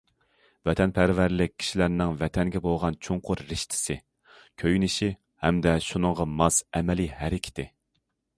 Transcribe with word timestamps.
ۋەتەنپەرۋەرلىك 0.67 1.51
كىشىلەرنىڭ 1.63 2.13
ۋەتەنگە 2.21 2.61
بولغان 2.63 2.97
چوڭقۇر 3.09 3.43
رىشتىسى، 3.51 3.97
كۆيۈنۈشى 4.63 5.11
ھەمدە 5.45 5.75
شۇنىڭغا 5.91 6.29
ماس 6.41 6.61
ئەمەلىي 6.79 7.13
ھەرىكىتى. 7.21 7.69